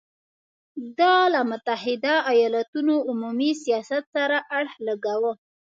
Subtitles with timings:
[0.99, 5.31] دا له متحدو ایالتونو عمومي سیاست سره اړخ لګاوه.